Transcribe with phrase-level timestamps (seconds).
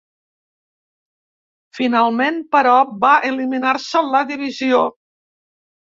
[1.79, 2.73] Finalment, però,
[3.07, 4.85] va eliminar-se la divisió.